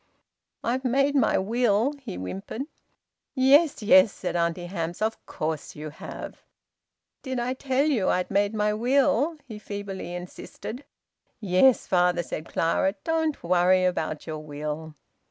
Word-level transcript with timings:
"I've 0.63 0.83
made 0.83 1.13
my 1.13 1.37
will," 1.37 1.93
he 2.01 2.15
whimpered. 2.15 2.63
"Yes, 3.35 3.83
yes," 3.83 4.11
said 4.11 4.35
Auntie 4.35 4.65
Hamps. 4.65 4.99
"Of 4.99 5.23
course 5.27 5.75
you 5.75 5.91
have!" 5.91 6.41
"Did 7.21 7.39
I 7.39 7.53
tell 7.53 7.85
you 7.85 8.09
I'd 8.09 8.31
made 8.31 8.55
my 8.55 8.73
will?" 8.73 9.37
he 9.45 9.59
feebly 9.59 10.15
insisted. 10.15 10.85
"Yes, 11.39 11.85
father," 11.85 12.23
said 12.23 12.49
Clara. 12.49 12.95
"Don't 13.03 13.43
worry 13.43 13.85
about 13.85 14.25
your 14.25 14.39
will." 14.39 14.95